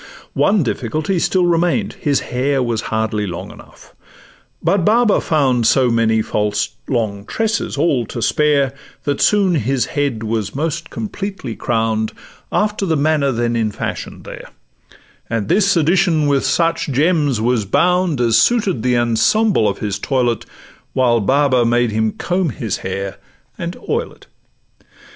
One 0.33 0.63
difficulty 0.63 1.19
still 1.19 1.45
remain'd—his 1.45 2.21
hair 2.21 2.63
Was 2.63 2.81
hardly 2.89 3.27
long 3.27 3.51
enough; 3.51 3.93
but 4.59 4.83
Baba 4.83 5.21
found 5.21 5.67
So 5.67 5.91
many 5.91 6.23
false 6.23 6.69
long 6.87 7.23
tresses 7.23 7.77
all 7.77 8.07
to 8.07 8.19
spare, 8.19 8.73
That 9.03 9.21
soon 9.21 9.53
his 9.53 9.85
head 9.93 10.23
was 10.23 10.55
most 10.55 10.89
completely 10.89 11.55
crown'd, 11.55 12.13
After 12.51 12.83
the 12.87 12.97
manner 12.97 13.31
then 13.31 13.55
in 13.55 13.69
fashion 13.71 14.23
there; 14.23 14.49
And 15.29 15.49
this 15.49 15.77
addition 15.77 16.25
with 16.25 16.45
such 16.45 16.87
gems 16.89 17.39
was 17.39 17.65
bound 17.65 18.19
As 18.19 18.37
suited 18.41 18.81
the 18.81 18.97
ensemble 18.97 19.67
of 19.67 19.77
his 19.85 19.99
toilet, 19.99 20.47
While 20.93 21.19
Baba 21.19 21.63
made 21.63 21.91
him 21.91 22.13
comb 22.13 22.49
his 22.49 22.77
head 22.77 23.17
and 23.55 23.77
oil 23.87 24.11
it. 24.13 24.25